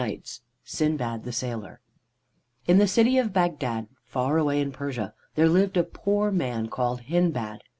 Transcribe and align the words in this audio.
III 0.03 0.23
SINDBAD 0.65 1.25
THE 1.25 1.31
SAILOR 1.31 1.79
In 2.67 2.79
the 2.79 2.87
city 2.87 3.19
of 3.19 3.31
Bagdad, 3.33 3.85
far 4.03 4.39
away 4.39 4.59
in 4.59 4.71
Persia, 4.71 5.13
there 5.35 5.47
lived 5.47 5.77
a 5.77 5.83
poor 5.83 6.31
man 6.31 6.69
called 6.69 7.01
Hindbad. 7.01 7.59